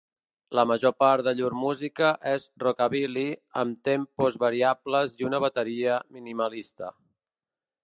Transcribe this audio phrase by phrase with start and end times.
[0.59, 3.27] La major part de llur música és rockabilly
[3.65, 6.93] amb tempos variables i una bateria minimalista.